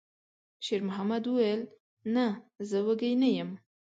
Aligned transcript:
شېرمحمد 0.65 1.23
وویل: 1.27 1.61
«نه، 2.15 2.25
زه 2.69 2.77
وږی 2.85 3.13
نه 3.21 3.29
یم.» 3.37 3.51